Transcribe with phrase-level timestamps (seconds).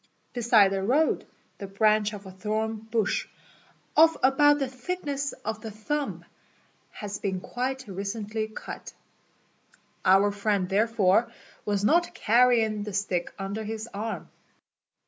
[0.33, 1.27] Beside the road
[1.59, 3.27] the branch of a thorn bush,}
[3.95, 6.25] of about the thickness of the thumb,
[6.89, 8.93] has been quite recently cut.
[10.03, 11.31] Our friend therefore
[11.65, 14.29] was not carrying the stick under his arm.